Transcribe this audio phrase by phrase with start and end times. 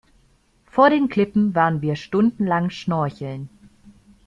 [0.65, 3.49] Vor den Klippen waren wir stundenlang schnorcheln.